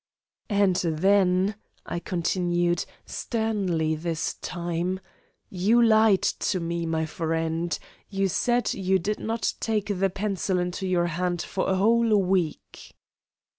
"And 0.49 0.77
then," 0.77 1.53
I 1.85 1.99
continued, 1.99 2.85
sternly 3.05 3.93
this 3.93 4.33
time, 4.33 4.99
"you 5.47 5.79
lied 5.79 6.23
to 6.23 6.59
me, 6.59 6.87
my 6.87 7.05
friend. 7.05 7.77
You 8.09 8.27
said 8.27 8.63
that 8.63 8.73
you 8.73 8.97
did 8.97 9.19
not 9.19 9.53
take 9.59 9.95
the 9.99 10.09
pencil 10.09 10.57
into 10.57 10.87
your 10.87 11.05
hands 11.05 11.43
for 11.43 11.69
a 11.69 11.75
whole 11.75 12.17
week." 12.17 12.95